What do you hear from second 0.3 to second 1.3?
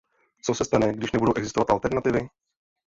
Co se stane, když